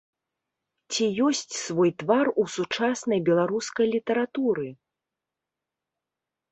Ці 0.93 1.05
ёсць 1.27 1.53
свой 1.65 1.91
твар 2.05 2.25
у 2.45 2.47
сучаснай 2.55 3.19
беларускай 3.31 3.85
літаратуры? 3.93 4.69